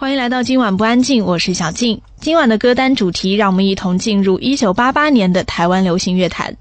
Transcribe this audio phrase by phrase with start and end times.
[0.00, 2.00] 欢迎来到今晚不安静，我是小静。
[2.22, 6.56] 今晚的歌单主题，让我们一同进入一九八八年的台湾流行乐坛。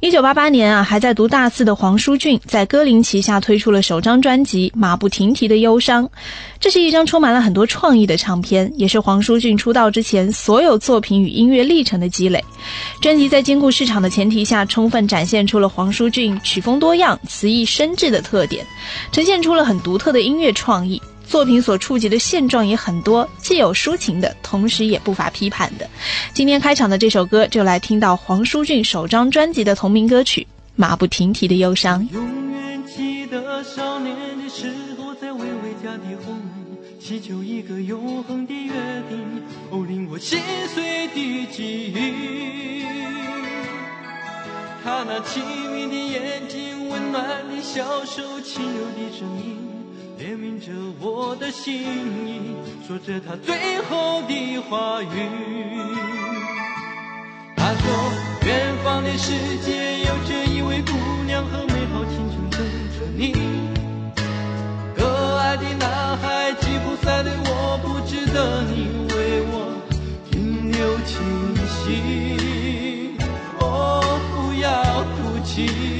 [0.00, 6.04] 一九八八年啊，还在读大四的黄舒骏，在歌林旗下推出了首张专辑《马不停蹄的忧伤》。
[6.60, 12.44] 这是一张充满了很多创意的唱片，也是黄舒骏出道之前所有作品与音乐历程的积累。
[13.00, 18.62] 专辑在兼顾市场的前提下，充分展现出了黄舒骏曲风多样、词意深挚的特点，
[19.10, 21.00] 呈现出了很独特的音乐创意。
[21.34, 25.90] 作品所触及的现状也很多，既有抒情的，同时也不乏批判的。
[26.32, 30.42] 今天开场的这首歌，就来听到黄舒骏首张专辑的同名歌曲
[30.76, 32.08] 《马不停蹄的忧伤》。
[32.12, 38.72] 永远记得少年的时候，在微微家的后门，祈求一个永恒的约
[39.08, 40.38] 定，哦，令我心
[40.72, 42.84] 碎的记忆。
[44.84, 45.42] 他那清
[45.74, 49.73] 明的眼睛，温暖的小手，轻柔的声音。
[50.24, 52.40] 怜悯着我的心意，
[52.88, 55.06] 说着他最后的话语。
[57.54, 57.84] 他说，
[58.46, 60.92] 远方的世界有着一位姑
[61.26, 62.58] 娘和美好青春等
[62.96, 63.34] 着你。
[64.96, 69.76] 可爱的男孩吉普赛的我，不值得你为我
[70.30, 71.20] 停留清
[71.68, 73.18] 醒。
[73.60, 74.00] 哦，
[74.32, 74.72] 不要
[75.18, 75.93] 哭泣。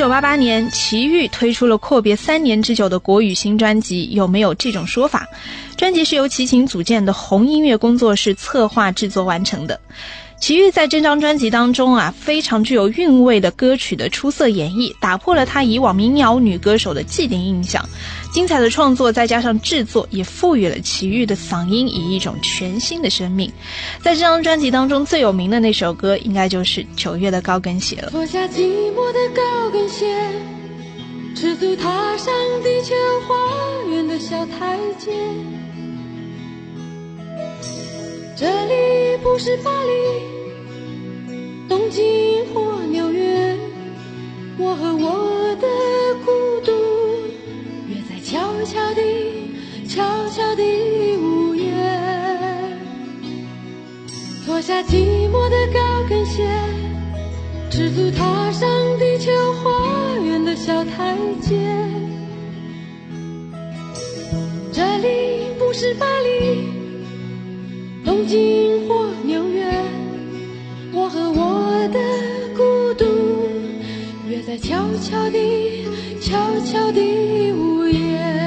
[0.00, 4.08] 九八八年，齐豫推出了阔别三年之久的国语新专辑。
[4.12, 5.28] 有没有这种说法？
[5.76, 9.78] 专辑是由齐秦组建的红音乐工作室策划制作完成的。
[10.40, 17.86] 齐豫在这张专辑当中啊，非常具有韵味的歌曲的出色演绎，打破了他以往民谣女歌手的既定印象。
[18.32, 23.52] 精彩的创作再加上制作，也赋予了齐豫的嗓音以一种全新的生命。
[24.02, 28.10] 在这张专辑当中，最有名的那首歌，应该就是《九月的高跟鞋》了。
[28.10, 30.06] 脱下寂寞的高跟鞋，
[31.34, 32.32] 赤足踏上
[32.62, 32.94] 地球
[33.26, 33.34] 花
[33.90, 35.10] 园的小台阶。
[38.36, 39.90] 这里不是巴黎、
[41.68, 43.58] 东京或纽约，
[44.56, 45.68] 我和我的
[46.24, 46.30] 孤
[46.64, 46.79] 独。
[48.30, 49.02] 悄悄地，
[49.88, 50.62] 悄悄地
[51.16, 51.66] 呜咽，
[54.46, 56.48] 脱下寂寞的高跟鞋，
[57.72, 58.68] 赤足踏上
[59.00, 61.56] 地球花园的小台阶。
[64.72, 66.68] 这里不是巴黎、
[68.04, 69.10] 东京或
[74.50, 75.86] 在悄悄地、
[76.20, 76.36] 悄
[76.66, 78.39] 悄地无言，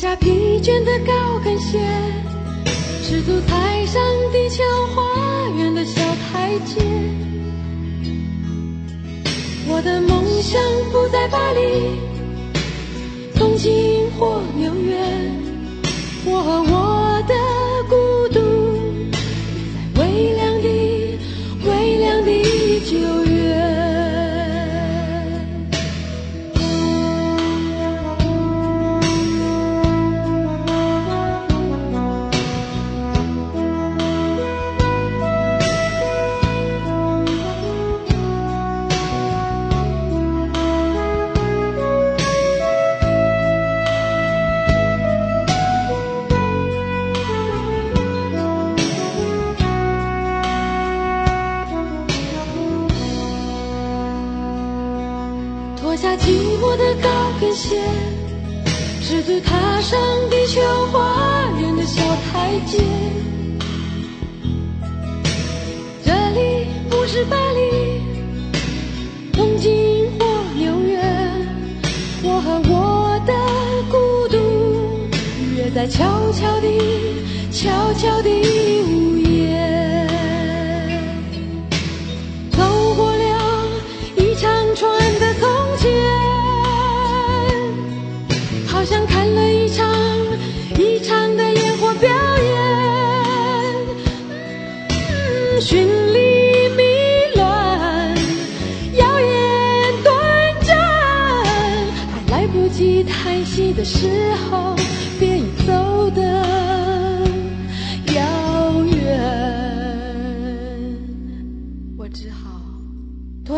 [0.00, 1.76] 下疲倦的高跟鞋，
[3.02, 4.00] 赤足踩上
[4.30, 4.62] 地球
[4.94, 5.02] 花
[5.56, 6.00] 园的小
[6.30, 6.80] 台阶。
[9.66, 10.62] 我的梦想
[10.92, 11.98] 不在巴黎、
[13.36, 14.96] 东京或纽约，
[16.26, 16.77] 我和我
[57.58, 57.76] 高跟鞋，
[59.02, 59.98] 赤足踏上
[60.30, 60.60] 地球
[60.92, 62.00] 花园的小
[62.30, 62.78] 台阶。
[66.04, 68.00] 这里不是巴黎、
[69.32, 70.24] 东京或
[70.56, 71.00] 纽约，
[72.22, 73.32] 我和我的
[73.90, 74.36] 孤独
[75.56, 76.78] 约在悄悄地、
[77.50, 78.30] 悄悄地
[78.82, 79.27] 午夜。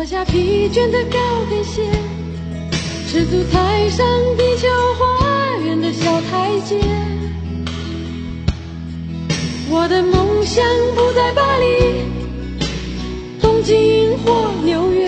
[0.01, 1.83] 脱下疲倦的高跟鞋，
[3.07, 4.03] 赤足踩上
[4.35, 4.67] 地球
[4.97, 6.79] 花园的小台阶。
[9.69, 10.65] 我的梦想
[10.95, 12.01] 不在巴黎、
[13.39, 15.07] 东京或纽约，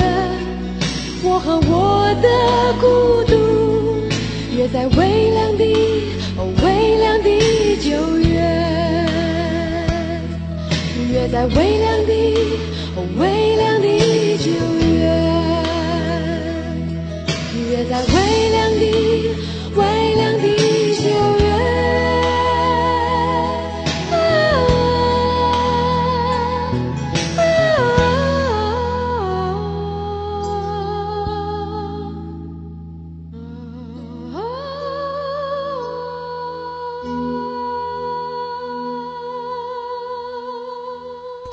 [1.23, 2.29] 我和我的
[2.79, 3.33] 孤独
[4.55, 5.63] 约在微凉的、
[6.37, 7.29] 哦微凉的
[7.77, 8.37] 九月。
[11.11, 12.13] 约在微凉的、
[12.95, 13.72] 哦微凉
[17.93, 19.22] 在微凉的、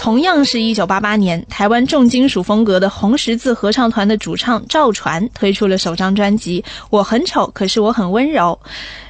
[0.01, 8.59] 同样是一九八八年，台湾重金属风格的红十字合唱团的主唱赵传推出了首张专辑《我很丑，可是我很温柔》。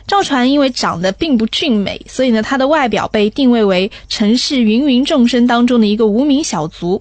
[0.08, 7.00] 赵传因为长得并不俊美，所以呢，他的外表被定位为城市芸芸众生当中的一个无名小卒。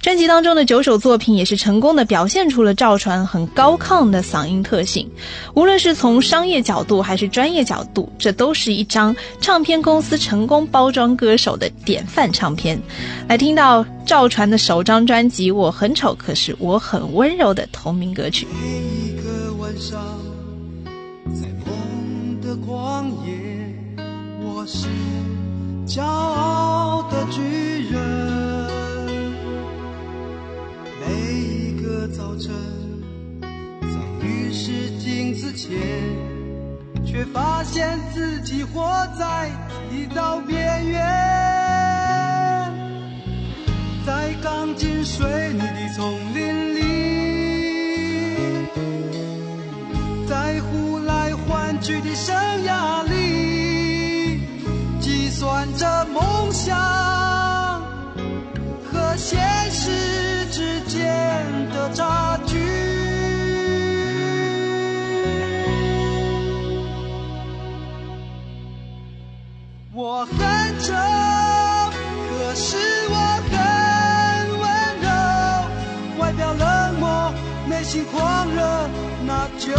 [0.00, 5.08] 专辑当中的九首作品也是成功的表现出了赵传很高亢的嗓音特性。
[5.54, 12.80] 无论是从商业角度还是专业角度，这都是一张唱片公司成功包装歌手的典范唱片。
[13.28, 18.46] 来听到赵传的首张专辑《我很丑，可是我很温柔》的同名歌曲。
[18.52, 20.00] 每一个晚上，
[22.42, 23.32] 的旷野，
[24.42, 24.88] 我是
[25.86, 27.40] 骄傲的巨
[27.88, 28.51] 人。
[32.02, 32.52] 的早晨，
[33.40, 33.46] 在
[34.26, 35.70] 浴室镜子前，
[37.06, 39.48] 却发现自己活在
[39.88, 41.00] 一道边缘。
[44.04, 46.80] 在钢筋水泥的丛林里，
[50.28, 52.34] 在呼来唤去的生
[52.66, 54.40] 涯里，
[55.00, 56.76] 计算着梦想
[58.90, 59.38] 和现
[59.70, 59.71] 实
[61.82, 62.56] 的差距。
[69.94, 70.38] 我很
[70.80, 70.92] 丑，
[72.30, 72.76] 可是
[73.10, 73.16] 我
[73.50, 73.54] 很
[74.60, 74.64] 温
[75.02, 75.08] 柔，
[76.18, 77.32] 外表冷漠，
[77.68, 78.62] 内心狂热，
[79.26, 79.72] 那就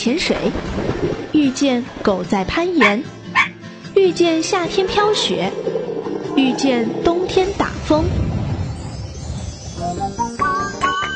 [0.00, 0.34] 潜水，
[1.32, 3.04] 遇见狗在攀岩，
[3.94, 5.52] 遇见夏天飘雪，
[6.34, 8.02] 遇见冬天打风。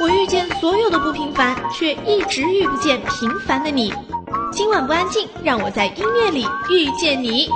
[0.03, 3.91] 我遇见所有的不平凡，却一直遇不见平凡的你。
[4.53, 7.49] 今晚不安静，让我在音乐里遇见你。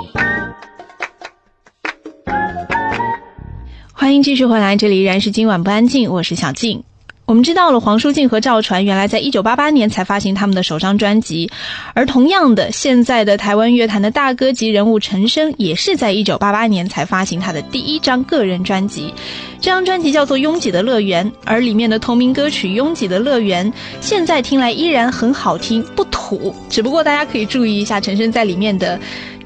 [3.93, 6.83] 欢迎继续回来，这里依然是今晚不安静，我是小静。
[7.29, 11.47] 我们知道了，黄舒静和赵传原来在一九八八年才发行他们的首张专辑，
[11.93, 19.13] 而同样的，现在的台湾乐坛的大哥级人物陈升也是在一九八八年才发行他的第一张个人专辑。
[19.61, 23.71] 这张专辑叫做《拥挤的乐园》，而里面的同名歌曲《拥挤的乐园》
[24.01, 26.55] 现在听来依然很好听，不土。
[26.67, 28.99] 只不过大家可以注意一下陈升在里面的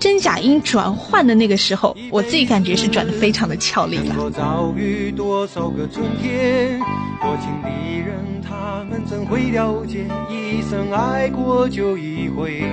[0.03, 4.07] 真假音转换的那个时候，我自己感觉是转的非常的俏丽了。
[4.07, 6.77] 能够遭遇多少个春天？
[7.21, 7.69] 多情的
[8.05, 10.05] 人，他们怎会了解？
[10.29, 12.65] 一生爱过就一回。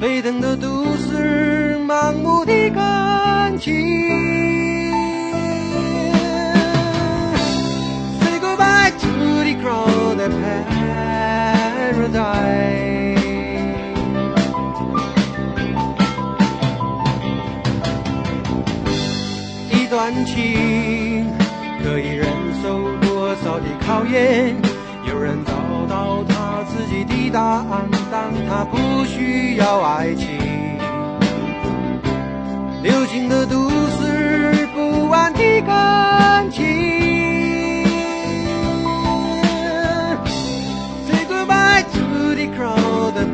[0.00, 3.74] 沸腾的都市，盲目的感情。
[8.20, 9.08] Say goodbye to
[9.42, 10.30] the crowded
[11.98, 12.73] paradise.
[20.04, 21.26] 感情
[21.82, 22.28] 可以忍
[22.62, 24.54] 受多少的考验？
[25.08, 25.54] 有人找
[25.88, 30.28] 到他自己的答案，当他不需要爱情。
[32.82, 36.66] 流行的都市，不安的感情。
[41.08, 43.32] Say goodbye to the crowded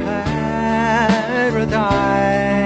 [1.67, 2.60] paradise.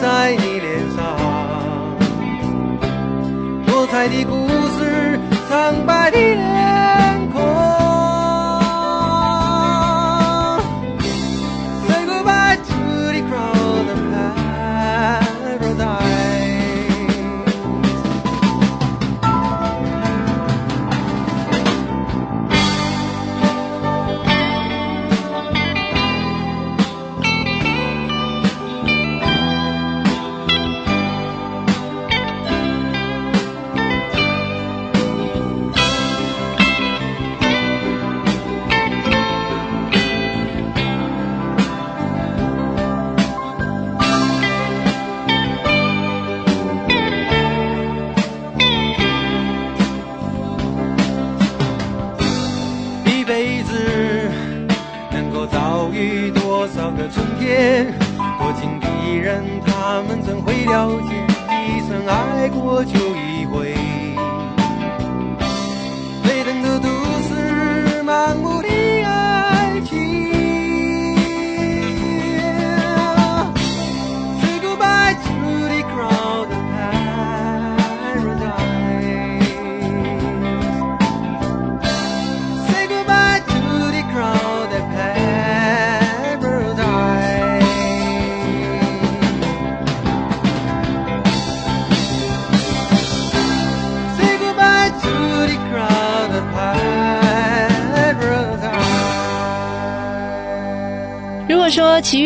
[0.00, 1.14] 在你脸上，
[3.66, 6.49] 多彩的故事，苍白的脸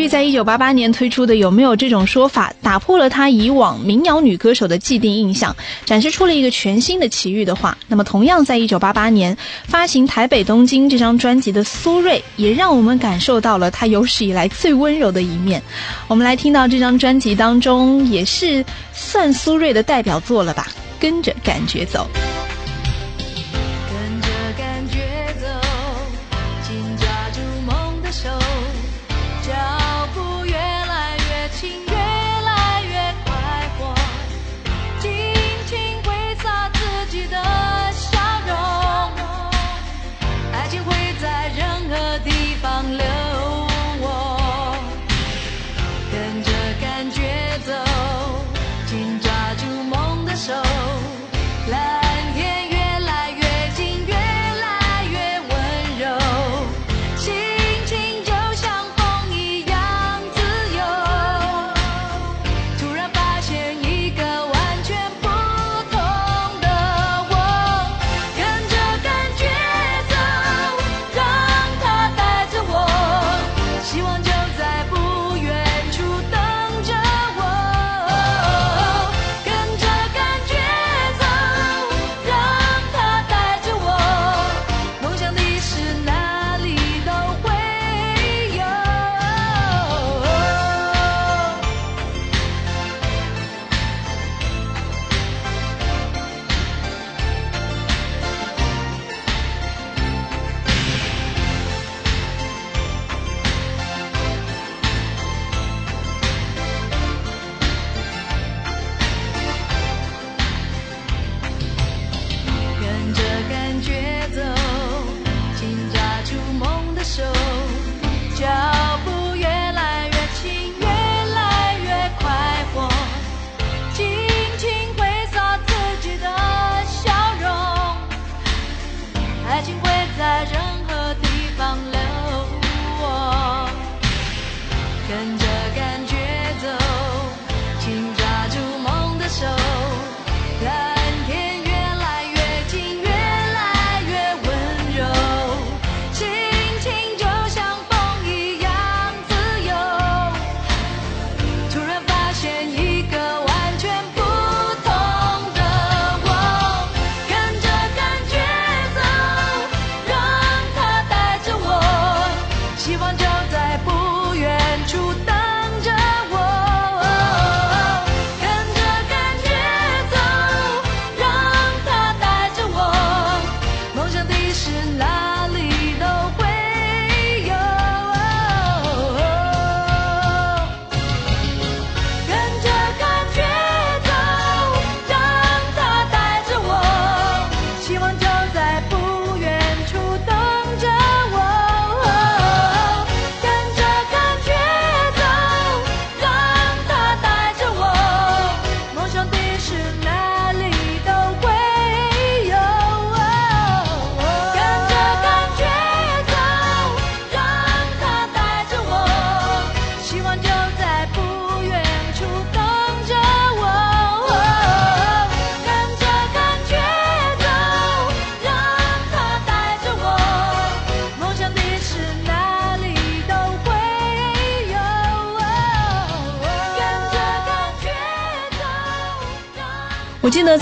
[0.07, 9.35] 在一九八八年推出的有没有这种说法，打破了他以往民谣女歌手的既定印象，展示出了一个全新的奇遇的话，那么同样在一九八八年
[9.67, 15.61] 发行《台北东京》这张专辑的苏芮，也让我们感受到了她有史以来最温柔的一面。
[16.07, 18.63] 我们来听到这张专辑当中，也是
[18.93, 20.67] 算苏芮的代表作了吧，
[21.01, 22.07] 《跟着感觉走》。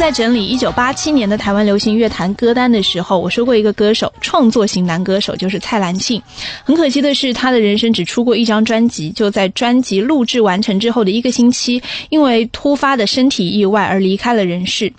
[0.03, 6.21] 在整理一九八七年的台湾流行乐坛歌单的时候，我说过一个歌手，创作型男歌手就是蔡澜庆。
[6.65, 14.91] 很可惜的是，他的人生只出过一张专辑，就在专辑录制完成之后的一个星期，因为突发的身体意外而离开了人世。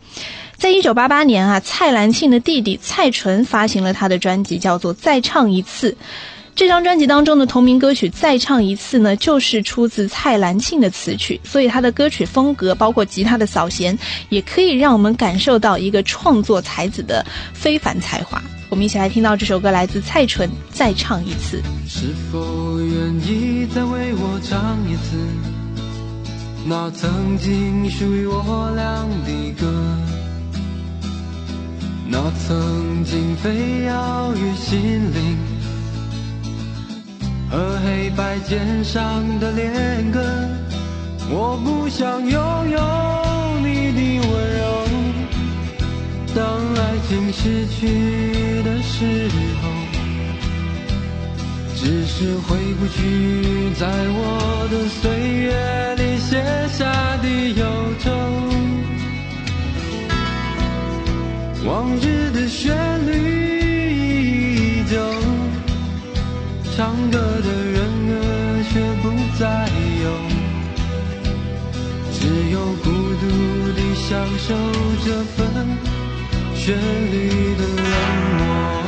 [0.56, 5.90] 在一九八八年啊，蔡澜庆的弟弟蔡淳发行了他的专辑，叫做《再唱一次》。
[6.56, 18.40] 这张专辑当中的同名歌曲《再唱一次》呢，就是出自蔡澜庆的词曲，所以他的歌曲风格，包括吉他的扫弦，也可以让我们感受到一个创作才子的非凡才华。
[18.68, 21.60] 我们一起来听到这首歌，来自蔡淳，《再唱一次》。
[21.90, 25.18] 是否愿意再为我唱一次
[26.66, 29.66] 那曾经属于我俩的歌？
[32.08, 34.80] 那曾经飞遥于心
[35.12, 35.36] 灵。
[37.54, 40.20] 和黑白键上的恋歌，
[41.30, 42.34] 我不想拥
[42.68, 42.80] 有
[43.62, 44.64] 你的温柔。
[46.34, 46.42] 当
[46.74, 49.30] 爱情失去的时
[49.62, 49.70] 候，
[51.76, 55.04] 只是回不去在我的岁
[55.44, 56.82] 月里写下
[57.22, 57.64] 的忧
[58.00, 58.10] 愁。
[61.64, 62.74] 往日的旋
[63.06, 63.12] 律
[64.80, 65.23] 依旧。
[66.76, 67.78] 唱歌的人
[68.10, 68.18] 儿
[68.72, 69.04] 却不
[69.38, 69.42] 再
[70.02, 70.06] 有，
[72.10, 72.18] 只
[72.50, 73.24] 有孤独
[73.76, 74.48] 地享受
[75.04, 75.38] 这份
[76.56, 76.74] 旋
[77.12, 77.14] 律
[77.54, 77.84] 的冷
[78.38, 78.83] 漠。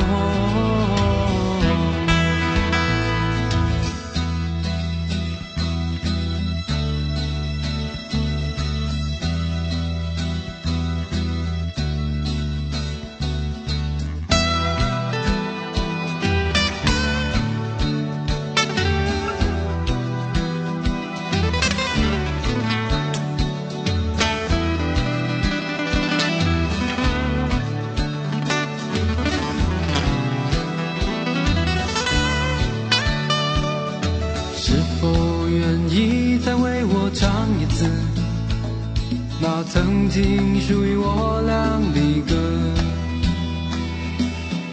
[39.39, 42.35] 那曾经属于我俩的歌，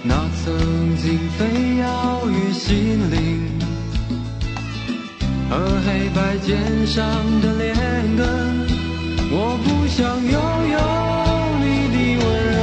[0.03, 3.59] 那曾经飞遥于心灵，
[5.51, 7.05] 和黑白键上
[7.43, 7.77] 的恋
[8.17, 8.25] 歌，
[9.31, 10.33] 我不想拥
[10.73, 10.79] 有
[11.61, 12.61] 你的温柔。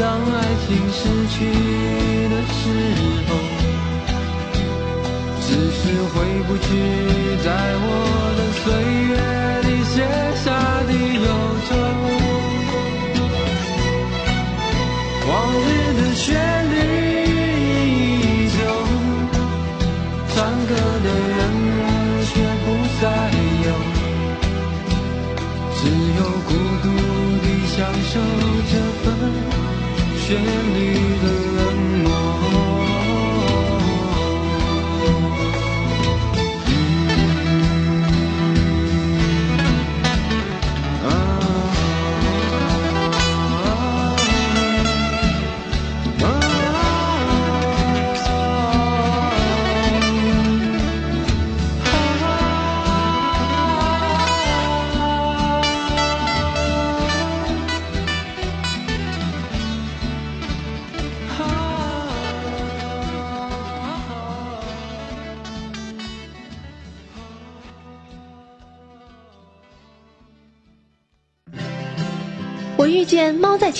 [0.00, 0.34] 当爱
[0.66, 1.34] 情失去
[2.30, 2.60] 的时
[3.28, 3.30] 候，
[5.42, 6.14] 只是回
[6.48, 6.66] 不去
[7.44, 7.46] 在
[7.84, 7.86] 我
[8.38, 8.66] 的岁
[9.08, 9.12] 月
[30.32, 30.71] 旋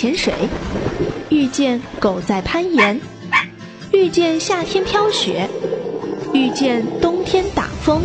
[0.03, 0.35] 潜水，
[1.29, 3.01] 遇见狗在攀岩，
[3.93, 5.49] 遇见夏天飘雪，
[6.33, 8.03] 遇见冬天打风。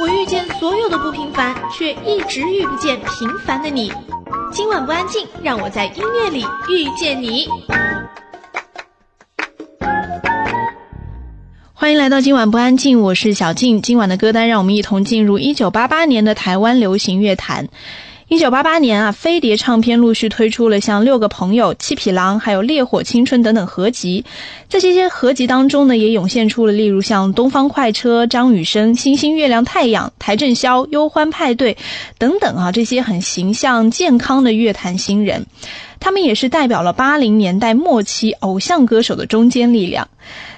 [0.00, 3.92] 我遇见所有的不平凡，却一直遇不见平凡的你。
[4.50, 7.46] 今晚不安静，让我在音乐里遇见你。
[11.74, 13.82] 欢迎来到今晚不安静，我是小静。
[13.82, 17.68] 今晚的歌单，让我们一同进入一九八八年的台湾流行乐坛。
[18.30, 24.22] 一九八八年啊，飞碟唱片陆续推出了像《六个朋友》《七匹狼》还有《烈火青春》等等合集。
[24.68, 31.78] 在这些合集当中呢，也涌现出了例如像东方快车、张雨生、星星、月亮、太阳、邰正宵、忧欢派对
[32.18, 35.46] 等等啊，这些很形象健康的乐坛新人。
[35.98, 40.06] 他们也是代表了八零年代末期偶像歌手的中坚力量。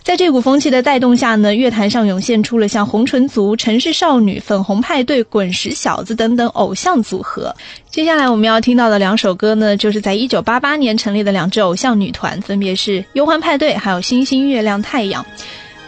[0.03, 7.55] 在这股风气的带动下呢，乐坛上涌现出了像红唇族、城市少女、粉红派对、滚石小子等等偶像组合。
[7.91, 15.25] 接下来我们要听到的两首歌呢，就是在一九八八年成立的两支偶像女团，分别是忧欢派对还有星星、月亮、太阳。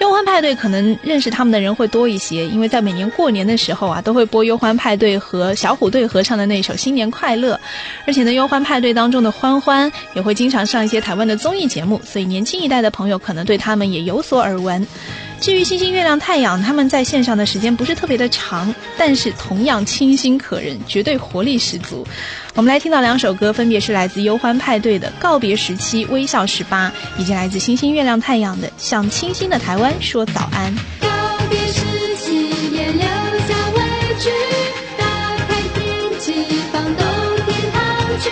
[0.00, 7.54] 忧欢派对可能认识他们的人会多一些，因为在每年过年的时候啊，都会播忧欢派对和小虎队合唱的那首《新年快乐》，
[8.04, 14.84] 而且呢，忧欢派对当中的欢欢也会经常上一些台湾的综艺节目，所以年轻一代的朋友可能对他们也有所耳闻。
[15.42, 22.06] 至于星星、月亮、太阳，他们在线上的时间不是特别的长，但是同样清新可人，绝对活力十足。
[22.54, 26.88] 我们来听到两首歌，分别是来自忧欢派对的《告别时期微笑十八》，
[27.20, 30.72] 以及来自星星、月亮、太阳的《向清新的台湾说早安》。
[31.00, 31.08] 告
[31.50, 31.80] 别时
[32.18, 33.82] 期，别留下委
[34.20, 34.30] 屈，
[34.96, 35.04] 打
[35.48, 36.32] 开天气，
[36.70, 37.04] 放冬
[37.48, 37.82] 天糖
[38.20, 38.30] 去，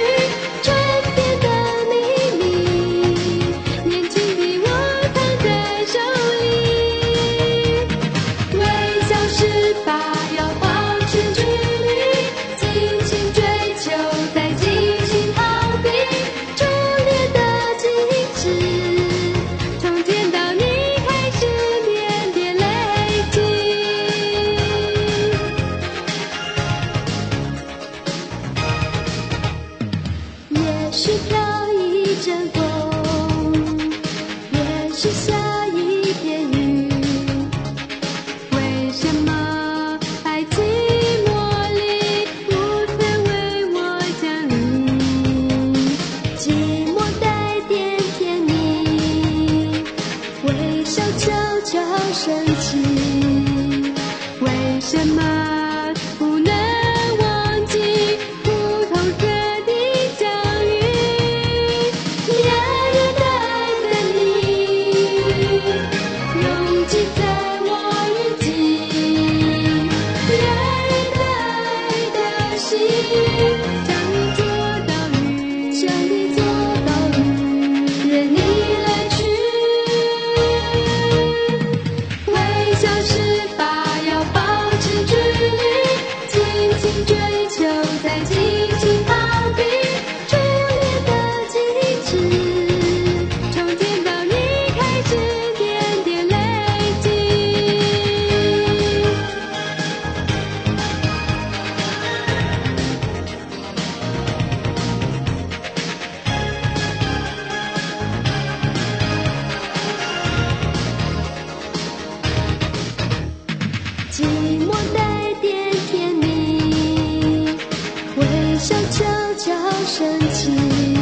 [118.61, 119.05] 想悄
[119.39, 121.00] 悄升起。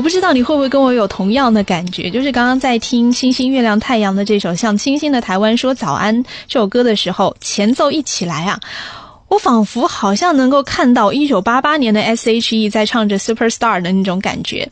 [0.00, 8.58] 我不知道你会不会跟我有同样的感觉，就是刚刚在听《星星、月亮、太阳》的这首《向清新的台湾说早安》这首歌的时候，前奏一起来啊，
[9.28, 14.70] 我仿佛好像能够看到一九八八年的 S.H.E 在唱着《Superstar》的那种感觉。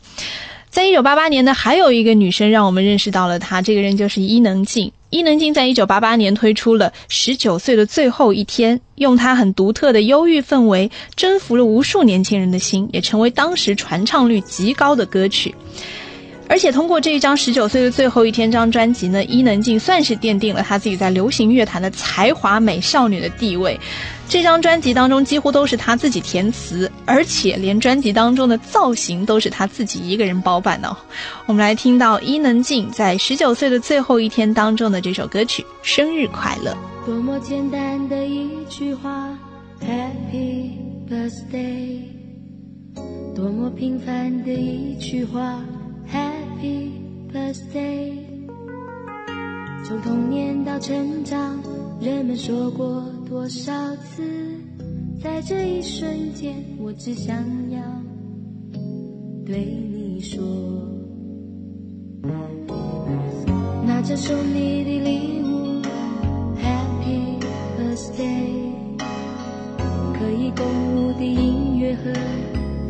[0.71, 4.91] 在一九八八年呢，还有一个女生让我们认识到了她，这个人就是伊能静。
[5.11, 15.55] 伊能静在一九八八年推出了《十九岁的最后一天》，用她很独特的忧郁氛围征服了无数年轻人的心，也成为当时传唱率极高的歌曲。
[16.49, 23.79] 而且通过这一张《十九岁的最后一天》这张专辑呢，伊能静算是奠定了她自己在流行乐坛的才华美少女的地位。
[24.27, 30.97] 这张专辑当中几乎都是她自己填词，而且连专辑当中的造型都是她自己一个人包办的。
[31.45, 36.71] 我们来听到伊能静在《十九岁的最后一天》当中的这首歌曲《生日快乐》。
[37.05, 39.29] 多么简单的一句话
[39.81, 40.71] ，Happy
[41.07, 41.99] Birthday。
[43.35, 45.61] 多么平凡的一句话
[46.11, 46.91] ，Happy，Happy
[47.31, 48.11] Birthday。
[49.85, 51.57] 从童年到成长，
[52.01, 54.23] 人们说过多少次，
[55.23, 57.35] 在这一瞬间，我只想
[57.71, 57.79] 要
[59.45, 60.43] 对你说，
[63.85, 65.81] 拿着送你的礼物
[66.57, 67.39] ，Happy
[67.77, 68.73] Birthday，
[70.13, 72.11] 可以共舞的音乐盒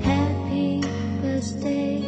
[0.01, 0.83] ，Happy
[1.23, 2.01] Birthday，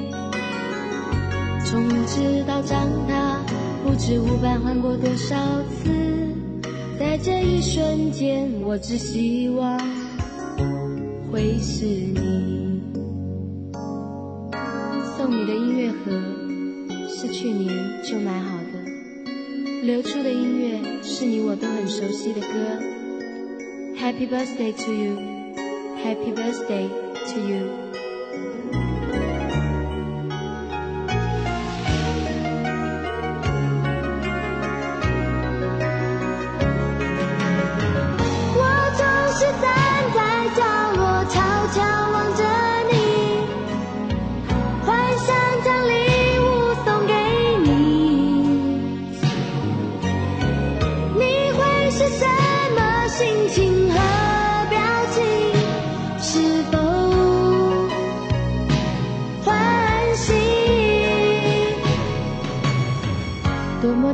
[1.71, 3.41] 从知道长大，
[3.81, 5.37] 不知无伴换过多少
[5.69, 5.89] 次，
[6.99, 9.79] 在这一瞬间，我只希望
[11.31, 12.81] 会是你。
[15.15, 16.11] 送你的音乐盒
[17.07, 22.47] 是去年就买好的，流出的音乐是你我都很熟悉的歌。
[23.97, 25.15] Happy birthday to you,
[26.03, 26.89] Happy birthday
[27.33, 27.90] to you。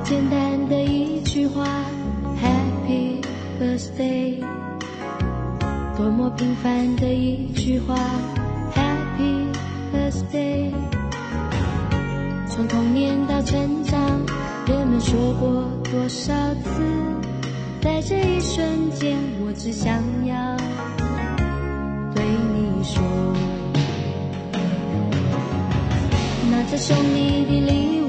[0.04, 1.66] 简单的一句话
[2.42, 3.22] ，Happy
[3.60, 4.44] Birthday。
[5.98, 7.96] 多么平凡的一句话
[8.76, 9.48] ，Happy
[9.92, 10.72] Birthday。
[12.48, 14.00] 从童年到成长，
[14.68, 16.34] 人们说过多少
[16.64, 16.82] 次，
[17.82, 20.58] 在这一瞬间，我只想要
[22.16, 23.04] 对你说，
[26.52, 28.07] 拿着送你的礼物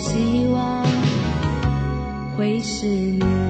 [0.00, 0.82] 希望
[2.36, 3.49] 会是你。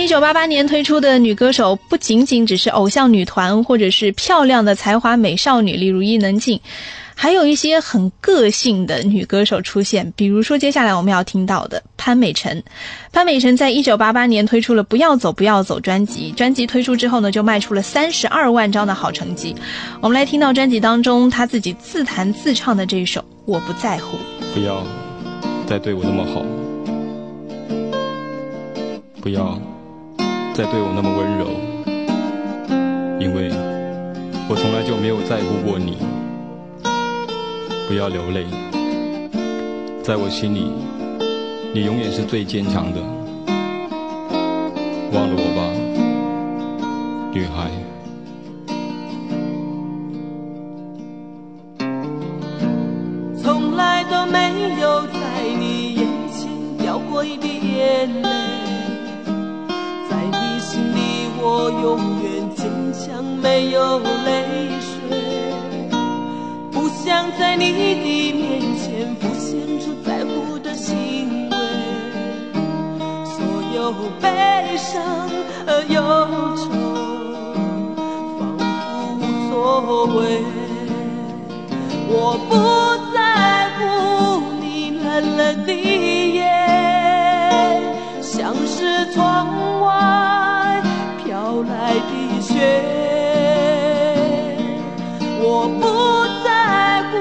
[0.00, 6.60] 一九八八年推出的女歌手，不仅仅只是偶像女团，或者是漂亮的才华美少女，例如伊能静，
[7.14, 10.10] 还有一些很个性的女歌手出现。
[10.16, 12.62] 比如说，接下来我们要听到的潘美辰。
[13.12, 19.54] 潘美辰在一九八八年推出了《不要走，不要走》专辑，专辑推出之后呢，就卖出了三十二万张的好成绩。
[20.00, 24.16] 我们来听到专辑当中她自己自弹自唱的这一首《我不在乎》。
[24.54, 24.82] 不要
[25.66, 26.42] 再对我那么好，
[29.20, 29.60] 不要。
[30.58, 31.46] 再对我那么温柔，
[33.20, 33.48] 因为
[34.48, 35.98] 我从来就没有在乎过你。
[37.86, 38.44] 不要流泪，
[40.02, 40.72] 在我心里，
[41.72, 43.00] 你永远是最坚强的。
[45.12, 45.62] 忘了我吧，
[47.32, 47.70] 女孩。
[53.40, 55.18] 从来都没有在
[55.56, 58.57] 你眼前掉过一滴眼泪。
[61.70, 62.64] 我永远坚
[62.94, 64.90] 强，没有泪水，
[66.72, 67.92] 不想在你的
[68.32, 71.56] 面前浮现出在乎的行为，
[73.26, 73.44] 所
[73.76, 74.24] 有悲
[74.78, 75.28] 伤
[75.66, 76.00] 和忧
[76.56, 76.64] 愁
[78.38, 79.52] 仿佛无所
[80.16, 80.40] 谓，
[82.08, 82.16] 我
[82.48, 82.50] 不
[83.12, 83.18] 在
[83.76, 83.78] 乎
[84.62, 84.64] 你
[85.04, 85.06] 冷
[85.36, 86.48] 冷的眼，
[88.22, 89.46] 像是窗
[89.82, 89.86] 外。
[91.48, 92.52] 飘来的雪，
[95.40, 95.82] 我不
[96.44, 97.16] 在乎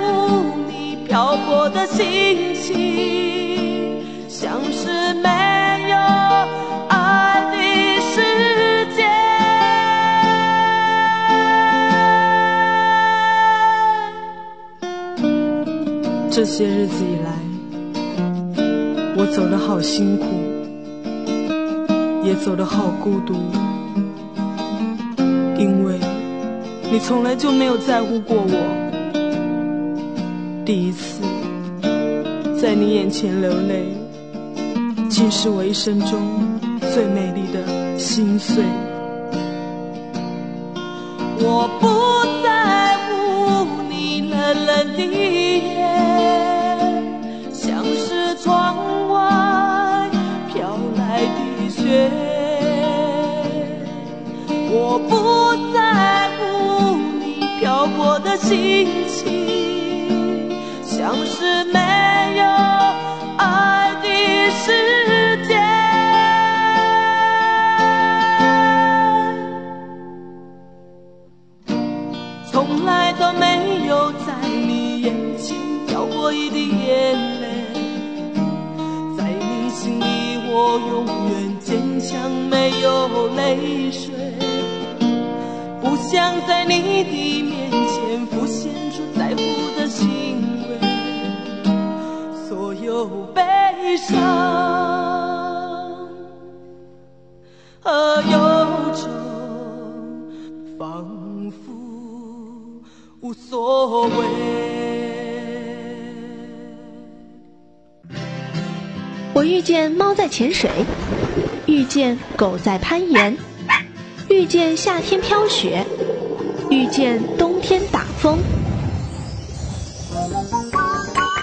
[0.68, 5.30] 你漂泊的心情，像是没
[5.90, 5.96] 有
[6.90, 7.56] 爱的
[8.02, 9.08] 世界。
[16.30, 17.32] 这些日子以来，
[19.16, 20.26] 我走得好辛苦，
[22.28, 23.34] 也走得好孤独。
[26.90, 28.54] 你从来就没有在乎过我。
[30.66, 31.22] 第一次
[32.60, 33.94] 在你眼前流泪，
[35.10, 36.20] 竟是我一生中
[36.94, 38.64] 最美丽的心碎。
[83.56, 84.12] 泪水，
[85.82, 88.28] 不想在你的面前。
[88.28, 89.40] 浮现出在乎
[89.78, 90.06] 的行
[90.68, 90.78] 为，
[92.48, 93.42] 所有悲
[93.96, 94.18] 伤
[97.80, 98.38] 和忧
[98.94, 99.08] 愁，
[100.78, 101.64] 仿佛
[103.22, 104.67] 无所谓。
[109.58, 110.70] 遇见猫在潜水，
[111.66, 113.36] 遇见狗在攀岩，
[114.30, 115.84] 遇见夏天飘雪。
[116.70, 118.38] 遇见冬天打风，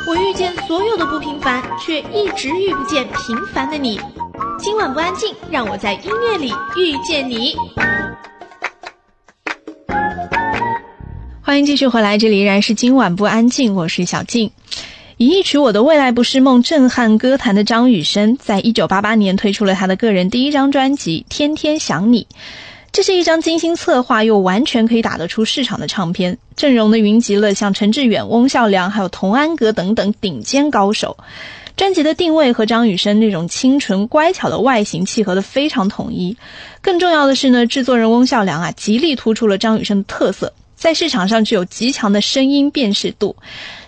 [0.07, 4.01] 我遇见所有的不平凡，却一直遇不见平凡的你。
[4.61, 7.57] 今晚不安静，让我在音乐里遇见你。
[11.43, 14.53] 欢迎继续回来，这里依然是今晚不安静，我是小静。
[15.17, 22.27] 以一曲《我的未来不是梦》震撼歌坛的张雨生，在一九八八年推出了他的个人第一张专辑《天天想你》。
[22.91, 31.17] 这是一张精心策划又完全可以打得出市场的唱片，阵容呢云集了像陈志远、翁孝良，还有童安格等等顶尖高手。
[31.77, 36.37] 专辑的定位和张雨生那种清纯乖巧的外形契合的非常统一。
[36.81, 43.35] 更重要的是呢，制作人翁孝良啊，极力突出了张雨生的特色，在市场上具有极强的声音辨识度。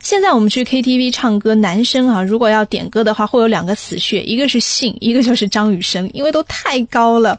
[0.00, 7.36] 现在我们去 KTV 唱歌，男生啊，如果要点歌的话，会有两个死穴，一个是姓，一个就是张雨生，因为都太高了。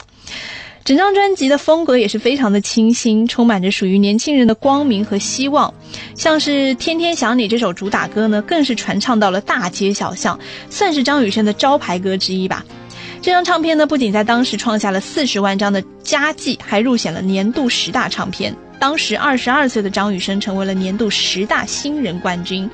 [0.83, 5.73] 整张专辑的风格也是非常的清新，充满着属于年轻人的光明和希望。
[6.15, 10.39] 像是《天天想你》这首主打歌呢，更是传唱到了大街小巷，
[10.69, 12.65] 算是张雨生的招牌歌之一吧。
[13.21, 18.55] 这张唱片呢不仅在当时创下了四十万张的佳绩还入选了年度十大唱片。
[18.79, 22.69] 当时二十二岁的张雨生成为了年度十大新人冠军。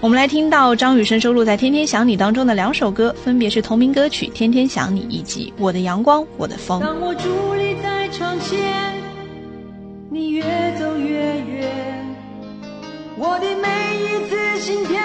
[0.00, 6.80] 我们来听到张雨生收录在天天想你当中的两首歌分别是同名歌曲天天想你以及我的阳光我的风。
[6.80, 8.94] 当我伫立在窗前
[10.10, 10.42] 你越
[10.78, 12.16] 走越远
[13.16, 13.68] 我的每
[13.98, 15.00] 一次心跳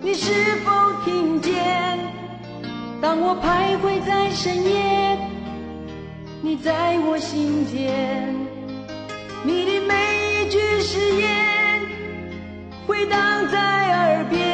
[0.00, 0.32] 你是
[0.64, 0.77] 否
[3.08, 5.18] 当我徘徊在深夜，
[6.42, 8.36] 你在我心间，
[9.42, 11.80] 你的每一句誓言
[12.86, 14.47] 回荡在耳边。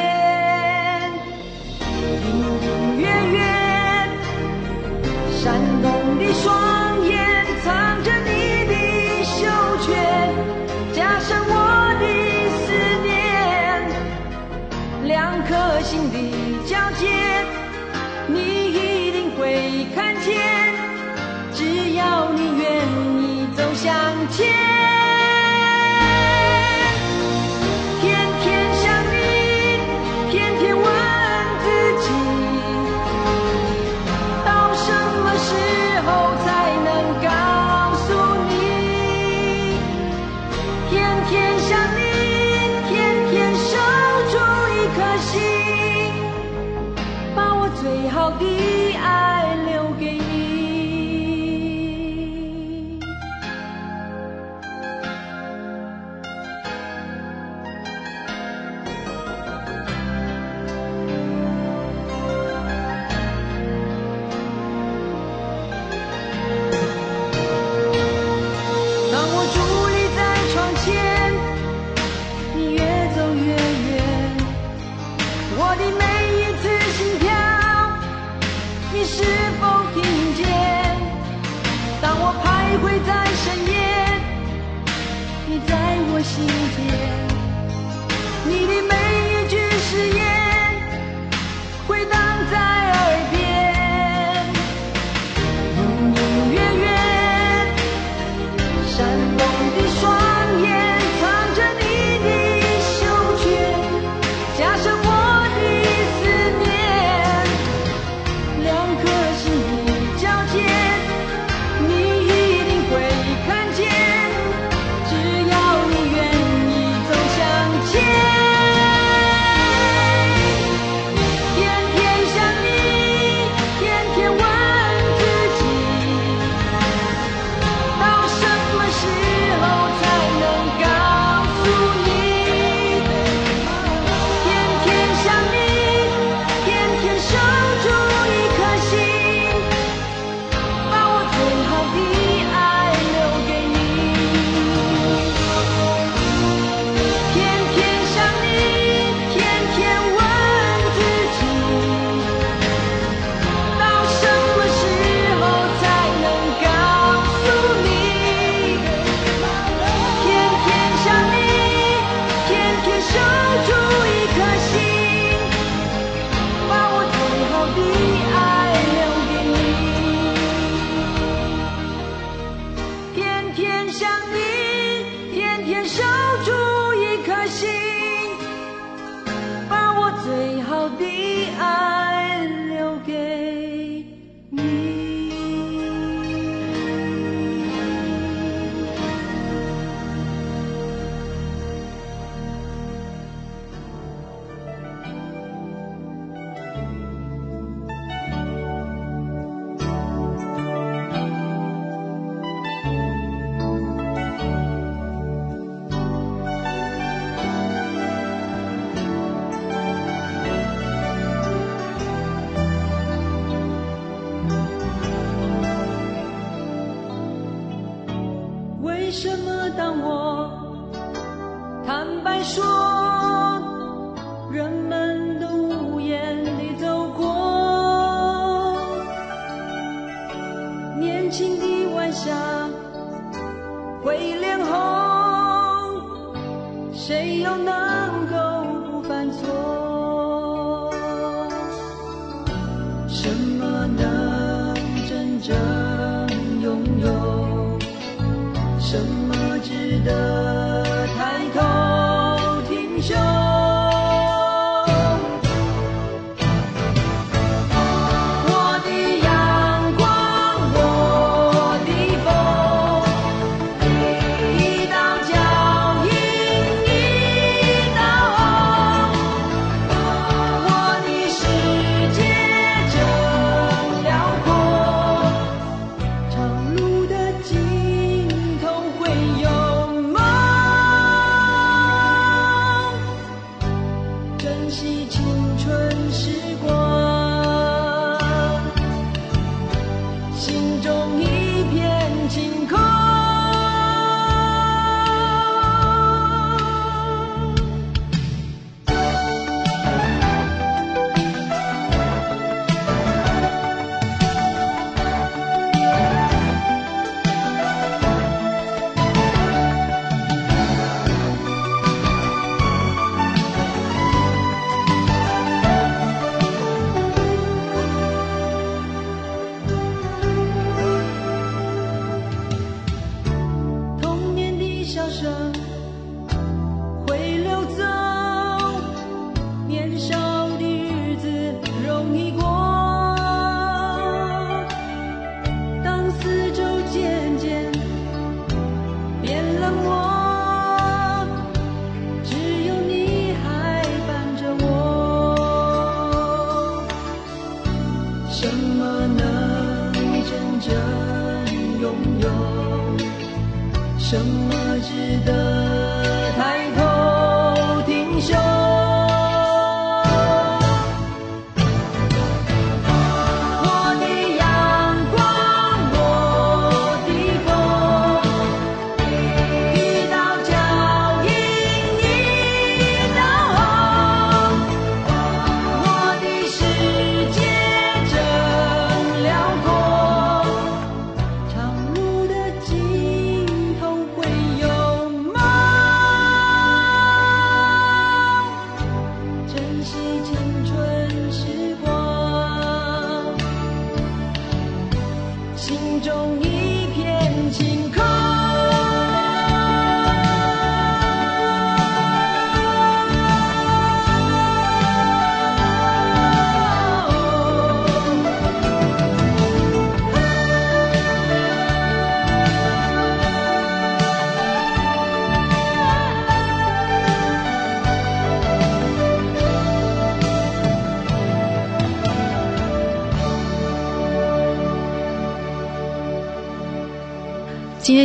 [219.14, 219.70] 什么？
[219.76, 220.23] 当我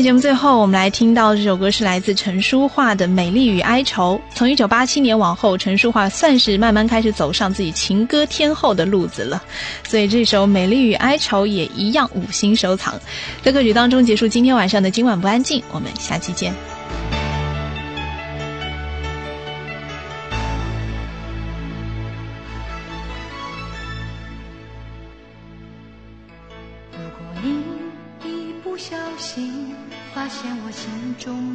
[0.01, 4.21] 节目最后，我们来听到这首歌是来自陈淑桦的《美丽与哀愁》。
[4.35, 9.41] 从一九八七年往后，陈淑桦算是慢慢开始走上自己情歌天后的路子了，
[9.87, 12.93] 所以这首《美丽与哀愁》也一样五星收藏。
[13.41, 16.78] 在歌曲当中结束今天晚上的今晚不安静，我们下期见。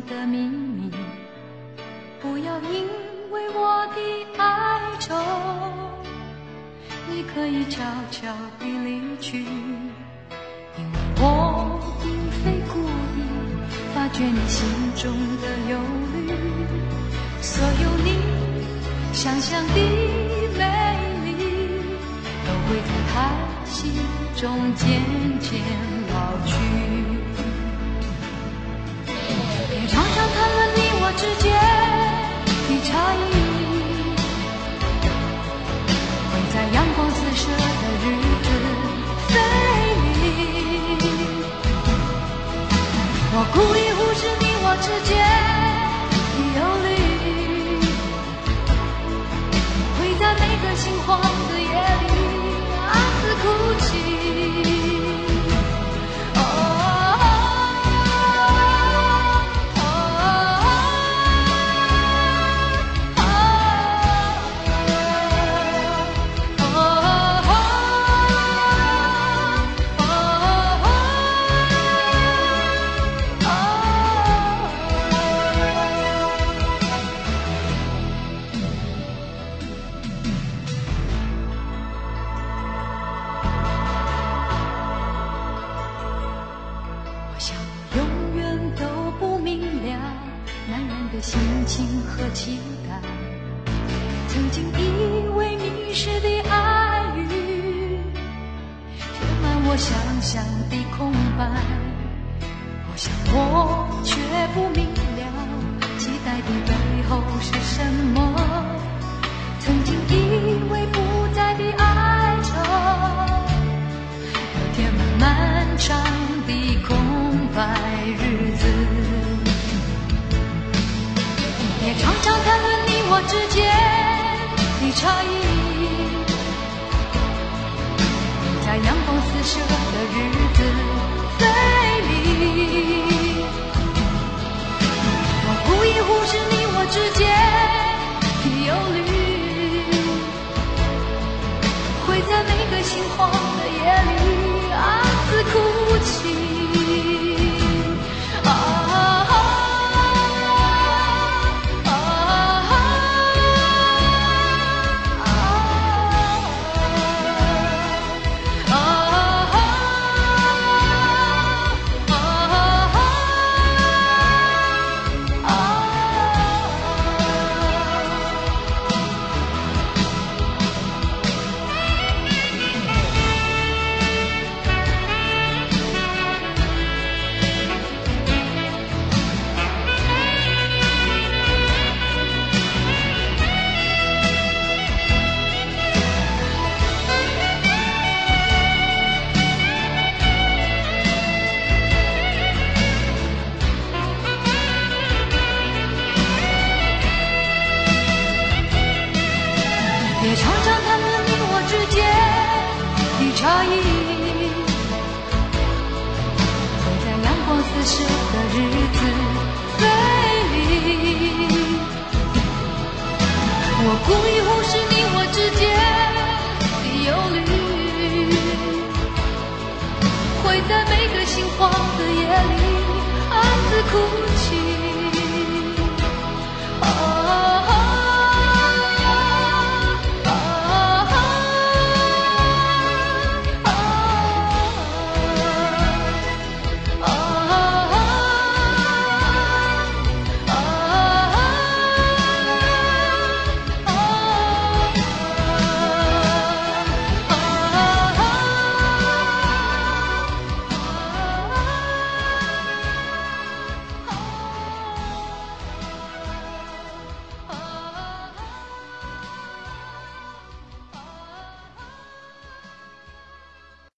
[0.03, 0.91] 的秘密，
[2.21, 2.87] 不要因
[3.31, 3.99] 为我的
[4.39, 5.15] 哀愁，
[7.09, 9.39] 你可以悄悄地离去，
[10.77, 12.11] 因为我并
[12.43, 12.81] 非故
[13.17, 13.19] 意
[13.95, 15.79] 发觉你心中的忧
[16.13, 16.19] 虑，
[17.41, 18.07] 所有你
[19.13, 19.75] 想象的
[20.59, 20.63] 美
[21.25, 21.33] 丽，
[22.45, 23.15] 都会在叹
[23.65, 23.91] 息
[24.37, 25.01] 中渐
[25.41, 25.61] 渐
[26.13, 26.17] 老
[26.47, 26.84] 去。
[29.85, 31.53] 我常常谈论你我之间
[32.65, 32.89] 的差
[33.21, 33.23] 异，
[36.33, 38.03] 会在阳光四射的日
[38.45, 38.49] 子
[39.29, 39.33] 飞
[40.23, 40.25] 离。
[43.35, 45.13] 我故意忽视你我之间